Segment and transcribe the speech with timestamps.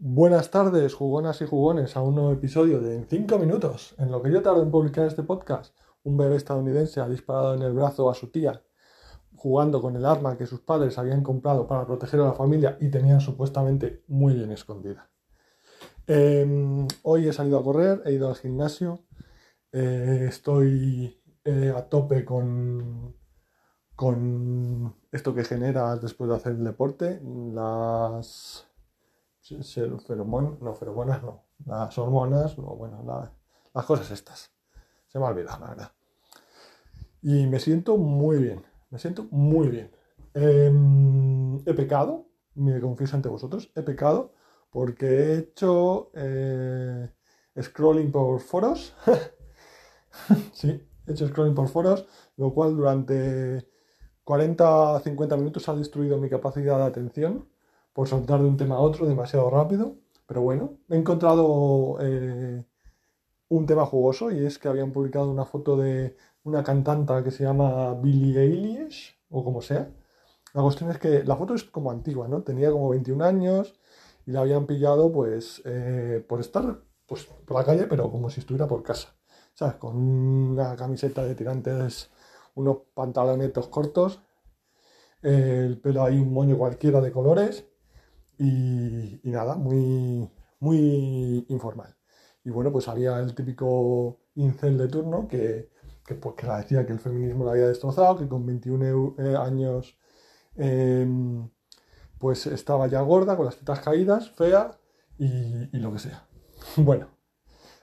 [0.00, 3.96] Buenas tardes, jugonas y jugones, a un nuevo episodio de En 5 minutos.
[3.98, 7.62] En lo que yo tardo en publicar este podcast, un bebé estadounidense ha disparado en
[7.62, 8.62] el brazo a su tía,
[9.34, 12.90] jugando con el arma que sus padres habían comprado para proteger a la familia y
[12.92, 15.10] tenían supuestamente muy bien escondida.
[16.06, 19.00] Em, hoy he salido a correr, he ido al gimnasio,
[19.72, 23.16] eh, estoy eh, a tope con,
[23.96, 27.20] con esto que genera después de hacer el deporte,
[27.52, 28.67] las
[29.56, 33.32] no, feromonas no, las hormonas, no, bueno,
[33.74, 34.50] las cosas estas.
[35.06, 35.92] Se me ha olvidado, la verdad.
[37.22, 39.90] Y me siento muy bien, me siento muy bien.
[40.34, 44.34] Em, he pecado, me confieso ante vosotros, he pecado
[44.70, 47.10] porque he hecho eh,
[47.60, 48.94] scrolling por foros.
[50.52, 53.66] sí, he hecho scrolling por foros, lo cual durante
[54.24, 57.48] 40 50 minutos ha destruido mi capacidad de atención
[57.98, 59.96] por saltar de un tema a otro demasiado rápido.
[60.24, 62.64] Pero bueno, he encontrado eh,
[63.48, 67.42] un tema jugoso y es que habían publicado una foto de una cantante que se
[67.42, 69.90] llama Billie Eilish o como sea.
[70.54, 72.42] La cuestión es que la foto es como antigua, ¿no?
[72.44, 73.74] Tenía como 21 años
[74.26, 78.38] y la habían pillado pues eh, por estar pues, por la calle, pero como si
[78.38, 79.16] estuviera por casa.
[79.54, 79.74] ¿Sabes?
[79.74, 82.10] Con una camiseta de tirantes,
[82.54, 84.20] unos pantalonetos cortos,
[85.20, 87.67] el pelo ahí un moño cualquiera de colores
[88.38, 91.96] y, nada, muy, muy informal.
[92.44, 95.70] Y bueno, pues había el típico incel de turno que,
[96.06, 99.36] que, pues, que la decía que el feminismo la había destrozado, que con 21 eh,
[99.36, 99.98] años
[100.56, 101.48] em,
[102.18, 104.78] pues estaba ya gorda, con las tetas caídas, fea
[105.18, 105.26] y,
[105.76, 106.26] y, lo que sea.
[106.76, 107.08] Bueno,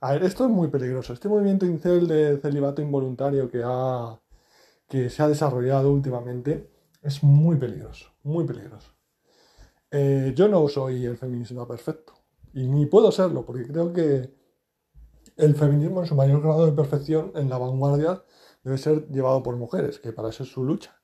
[0.00, 1.12] a ver, esto es muy peligroso.
[1.12, 4.18] Este movimiento incel de celibato involuntario que, ha,
[4.88, 6.70] que se ha desarrollado últimamente
[7.02, 8.92] es muy peligroso, muy peligroso.
[9.90, 12.14] Eh, yo no soy el feminismo perfecto
[12.54, 14.32] y ni puedo serlo porque creo que
[15.36, 18.22] el feminismo en su mayor grado de perfección en la vanguardia
[18.62, 21.00] debe ser llevado por mujeres, que para eso es su lucha.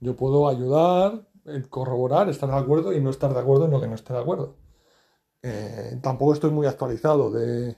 [0.00, 3.80] Yo puedo ayudar, eh, corroborar, estar de acuerdo y no estar de acuerdo en lo
[3.80, 4.56] que no esté de acuerdo.
[5.42, 7.76] Eh, tampoco estoy muy actualizado de,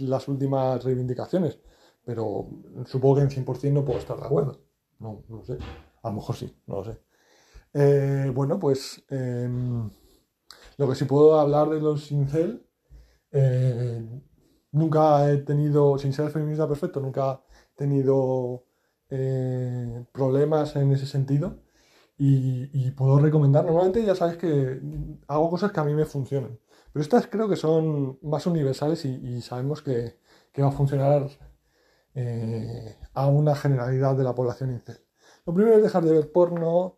[0.00, 1.58] las últimas reivindicaciones,
[2.04, 2.48] pero
[2.86, 4.60] supongo que en 100% no puedo estar de acuerdo.
[4.98, 5.58] No, no sé.
[6.02, 7.00] A lo mejor sí, no lo sé.
[7.78, 9.90] Eh, bueno, pues em,
[10.78, 12.66] lo que sí puedo hablar de los incel,
[13.32, 14.02] eh,
[14.72, 17.42] nunca he tenido, sin ser feminista perfecto, nunca
[17.74, 18.64] he tenido
[19.10, 21.58] eh, problemas en ese sentido
[22.18, 24.80] y, puedo recomendar, normalmente ya sabes que
[25.28, 26.58] hago cosas que a mí me funcionan,
[26.92, 30.18] pero estas creo que son más universales y, sabemos que,
[30.52, 31.28] que, va a funcionar
[33.14, 34.98] a una generalidad de la población incel.
[35.44, 36.95] Lo primero es dejar de ver porno,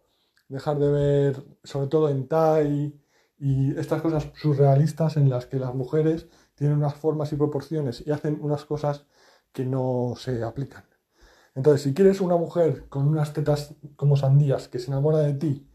[0.48, 2.94] dejar de ver, sobre todo en Tai
[3.38, 8.10] y estas cosas surrealistas en las que las mujeres tienen unas formas y proporciones y
[8.10, 9.06] hacen unas cosas
[9.52, 10.84] que no se aplican.
[11.54, 15.68] Entonces, si quieres una mujer con unas tetas como sandías que se enamora de ti,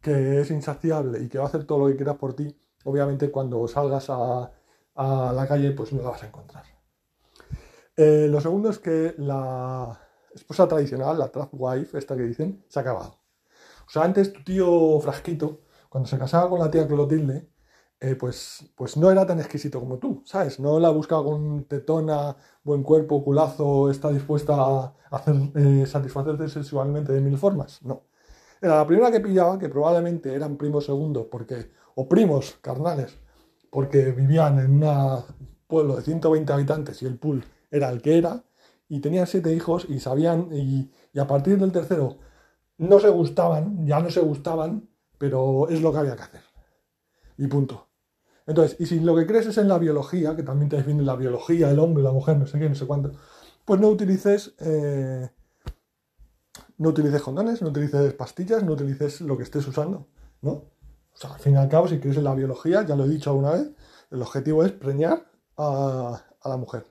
[0.00, 3.30] que es insaciable y que va a hacer todo lo que quieras por ti, obviamente
[3.30, 4.50] cuando salgas a,
[4.96, 6.64] la calle pues no la vas a encontrar.
[7.96, 9.98] Eh, lo segundo es que la
[10.34, 13.21] esposa tradicional, la trap wife, esta que dicen, se ha acabado.
[13.92, 15.60] Sea, antes tu tío Frasquito,
[15.90, 17.50] cuando se casaba con la tía Clotilde,
[18.00, 20.58] eh, pues, pues no era tan exquisito como tú, ¿sabes?
[20.58, 27.12] No la buscaba con tetona, buen cuerpo, culazo, está dispuesta a hacer, eh, satisfacerte sexualmente
[27.12, 27.82] de mil formas.
[27.82, 28.04] No.
[28.62, 33.18] Era la primera que pillaba, que probablemente eran primos segundos, porque, o primos carnales,
[33.68, 35.22] porque vivían en un
[35.66, 38.42] pueblo de 120 habitantes y el pool era el que era,
[38.88, 42.31] y tenían siete hijos y sabían, y a partir del tercero
[42.82, 46.42] no se gustaban, ya no se gustaban, pero es lo que había que hacer.
[47.38, 47.88] Y punto.
[48.44, 51.14] Entonces, y si lo que crees es en la biología, que también te define la
[51.14, 53.12] biología, el hombre, la mujer, no sé qué, no sé cuánto,
[53.64, 55.30] pues no utilices, eh,
[56.78, 60.08] no utilices condones, no utilices pastillas, no utilices lo que estés usando,
[60.40, 60.50] ¿no?
[60.50, 63.08] O sea, al fin y al cabo, si crees en la biología, ya lo he
[63.08, 63.70] dicho alguna vez,
[64.10, 66.84] el objetivo es preñar a, a la mujer.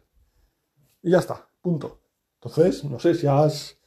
[1.01, 1.99] Y ya está, punto.
[2.35, 3.80] Entonces, no sé si has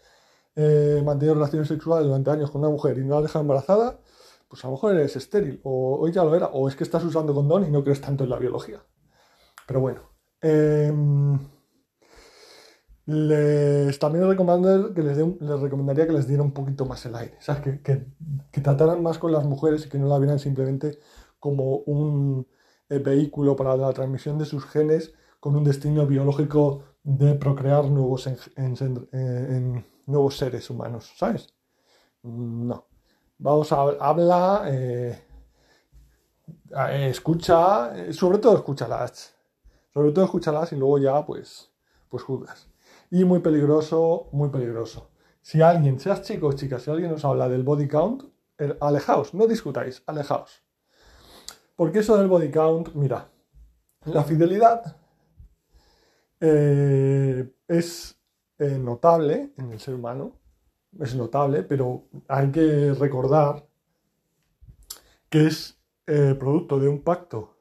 [0.57, 4.01] eh, mantenido relaciones sexuales durante años con una mujer y no la deja embarazada,
[4.49, 7.05] pues a lo mejor eres estéril, o hoy ya lo era, o es que estás
[7.05, 8.83] usando condón y no crees tanto en la biología.
[9.67, 10.03] Pero bueno.
[10.41, 11.39] Em,
[13.07, 17.63] les, también les, recomendaría que les diera un poquito más el aire, ¿sabes?
[17.63, 18.07] Que, que,
[18.51, 20.99] que, trataran más con las mujeres y que no la vieran simplemente
[21.39, 22.47] como un
[22.89, 28.27] eh, vehículo para la transmisión de sus genes con un destino biológico de procrear nuevos
[28.27, 31.53] en, nuevos seres humanos, ¿sabes?
[32.23, 32.87] No.
[33.37, 35.23] Vamos a hablar, eh,
[36.89, 39.35] eh, escucha, eh, sobre todo escúchalas.
[39.93, 41.71] Sobre todo escúchalas y luego ya, pues,
[42.09, 42.71] pues juzgas.
[43.11, 45.11] Y muy peligroso, muy peligroso.
[45.43, 48.23] Si alguien, seas chico o chica, si alguien os habla del body count,
[48.81, 50.63] alejaos, no discutáis, alejaos.
[51.77, 53.29] Porque eso del body count, mira,
[54.07, 55.04] la fidelidad
[57.69, 58.19] es
[58.59, 60.39] notable en el ser humano,
[61.01, 63.67] es notable, pero hay que recordar
[65.29, 67.57] que es eh, producto de un pacto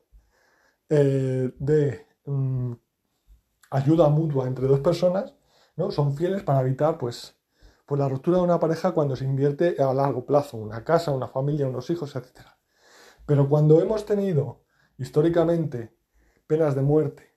[0.90, 2.74] eh, de mm,
[3.72, 5.34] ayuda mutua entre dos personas,
[5.76, 5.90] ¿no?
[5.92, 7.36] Son fieles para evitar, pues,
[7.86, 11.28] pues, la ruptura de una pareja cuando se invierte a largo plazo, una casa, una
[11.28, 12.42] familia, unos hijos, etc.
[13.26, 14.66] Pero cuando hemos tenido
[14.98, 15.96] históricamente
[16.46, 17.33] penas de muerte,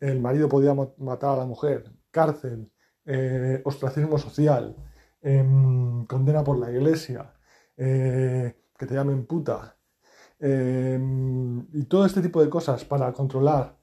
[0.00, 2.72] el marido podía matar a la mujer, cárcel,
[3.04, 4.76] eh, ostracismo social,
[5.22, 7.34] em, condena por la iglesia,
[7.76, 9.76] que te llamen puta,
[10.40, 13.76] Em, y todo este tipo de cosas para controlar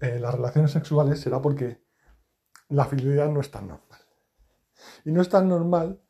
[0.00, 1.82] eh, las relaciones sexuales será porque
[2.68, 3.98] la fidelidad no es tan normal.
[5.04, 6.02] Y no es tan normal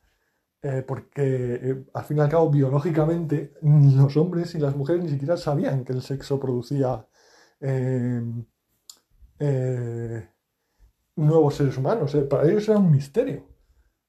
[0.61, 5.09] eh, porque, eh, al fin y al cabo, biológicamente, los hombres y las mujeres ni
[5.11, 7.07] siquiera sabían que el sexo producía
[9.39, 10.27] em,
[11.15, 12.15] nuevos seres humanos.
[12.29, 13.53] Para ellos era un misterio.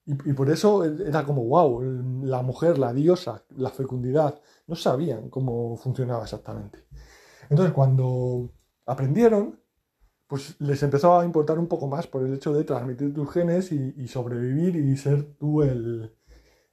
[0.07, 1.81] Y, por eso era como, wow,
[2.23, 6.85] la mujer, la diosa, la fecundidad, no sabían cómo funcionaba exactamente.
[7.49, 8.51] Entonces, cuando
[8.85, 9.59] aprendieron,
[10.27, 13.71] pues les empezó a importar un poco más por el hecho de transmitir tus genes
[13.71, 16.15] y, sobrevivir y ser tú el,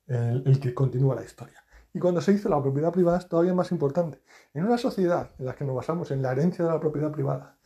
[0.07, 1.65] el, que continúa la historia.
[1.95, 4.23] Y cuando se hizo la propiedad privada es todavía más importante.
[4.55, 7.59] En una sociedad en la que nos basamos en la herencia de la propiedad privada,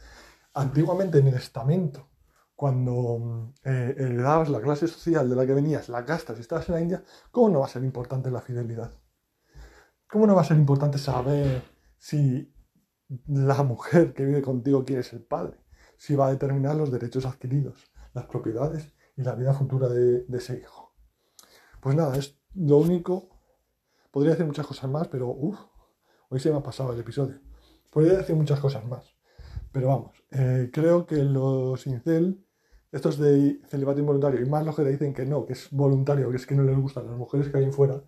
[0.56, 2.08] antiguamente en el estamento,
[2.54, 6.74] cuando eh, heredabas la clase social de la que venías, la casta, si estabas en
[6.74, 8.92] la India, ¿cómo no va a ser importante la fidelidad?
[10.08, 11.62] ¿Cómo no va a ser importante saber
[11.98, 12.54] si
[13.26, 15.60] la mujer que vive contigo quiere ser padre?
[15.98, 20.58] Si va a determinar los derechos adquiridos, las propiedades y la vida futura de, ese
[20.58, 20.94] hijo.
[21.80, 23.28] Pues nada, es lo único.
[24.10, 25.58] Podría decir muchas cosas más, pero uff,
[26.30, 27.40] hoy se me ha pasado el episodio.
[27.90, 29.15] Podría decir muchas cosas más.
[29.76, 32.42] Pero vamos, eh, creo que los incel
[32.90, 36.30] estos de celibato involuntario, y más los que te dicen que no, que es voluntario,
[36.30, 38.00] que es que no les gustan las mujeres que hay fuera,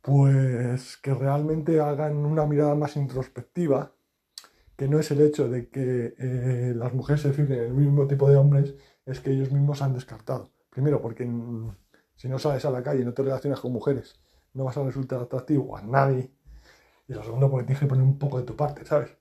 [0.00, 3.92] pues que realmente hagan una mirada más introspectiva,
[4.74, 8.06] que no es el hecho de que eh, las mujeres se fijen en el mismo
[8.06, 8.74] tipo de hombres,
[9.04, 10.50] es que ellos mismos han descartado.
[10.70, 11.30] Primero, porque
[12.16, 14.18] si no sales a la calle y no te relacionas con mujeres,
[14.54, 16.32] no vas a resultar atractivo a nadie.
[17.06, 19.17] Y lo segundo, porque tienes que poner un poco de tu parte, ¿sabes?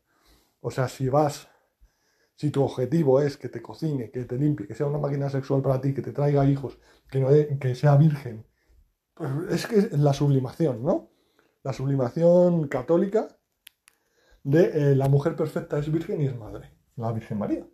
[0.60, 1.48] O sea, si vas
[2.38, 5.64] si tu objetivo es que te cocine, que te limpie, que sea una máquina sexual
[5.64, 6.78] para ti, que te traiga hijos,
[7.10, 8.46] que, no que sea virgen,
[9.16, 11.10] pues es que es la sublimación, ¿no?
[11.64, 13.28] La sublimación católica
[14.44, 17.68] de eh, la mujer perfecta es virgen y es madre, la Virgen María.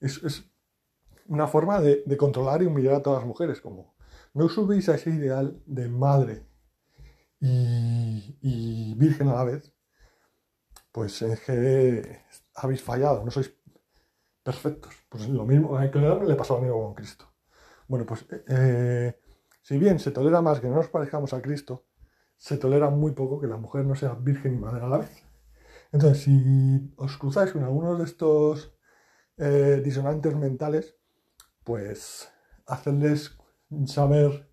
[0.00, 0.44] Es,
[1.26, 3.96] una forma de, controlar y humillar a todas las mujeres, como
[4.32, 6.46] no subís a ese ideal de madre
[7.40, 9.74] y, y virgen a la vez,
[10.98, 12.22] pues es que
[12.56, 13.54] habéis fallado, no sois
[14.42, 14.92] perfectos.
[15.08, 17.24] Pues lo mismo, le pasó a mí con Cristo.
[17.86, 19.16] Bueno, pues eh,
[19.62, 21.86] si bien se tolera más que no nos parezcamos a Cristo,
[22.36, 25.24] se tolera muy poco que la mujer no sea virgen y madre a la vez.
[25.92, 28.74] Entonces, si os cruzáis con algunos de estos
[29.36, 30.96] eh, disonantes mentales,
[31.62, 32.28] pues
[32.66, 33.38] hacerles
[33.86, 34.50] saber,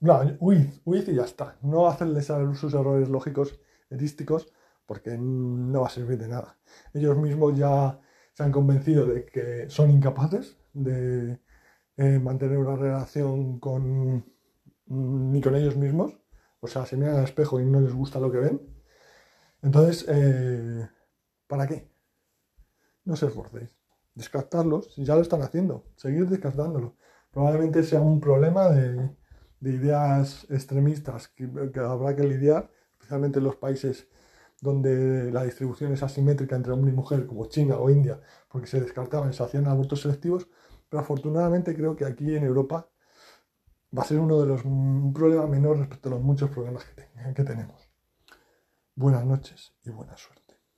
[0.00, 1.56] no, huid y ya está.
[1.62, 3.58] No hacerles saber sus errores lógicos,
[3.88, 4.52] erísticos,
[4.88, 6.56] porque no va a servir de nada.
[6.94, 8.00] Ellos mismos ya
[8.32, 11.38] se han convencido de que son incapaces de
[11.98, 14.24] eh, mantener una relación con
[14.86, 16.18] mm, ni con ellos mismos.
[16.60, 18.60] O sea, se miran al espejo y no les gusta lo que ven.
[19.62, 20.88] Entonces, eh,
[21.46, 21.90] ¿para qué?
[23.04, 23.76] No se esforcéis.
[24.14, 26.96] Descartarlos, si ya lo están haciendo, seguir descartándolo.
[27.30, 29.10] Probablemente sea un problema de,
[29.60, 34.08] ideas extremistas que, que habrá que lidiar, especialmente en los países
[34.60, 38.80] donde la distribución es asimétrica entre hombre y mujer, como China o India, porque se
[38.80, 40.48] descartaban, se hacían abortos selectivos,
[40.88, 42.88] pero afortunadamente creo que aquí en Europa
[43.96, 47.34] va a ser uno de los un problema menor respecto a los muchos problemas que,
[47.34, 47.88] que tenemos.
[48.94, 50.47] Buenas noches y buena suerte.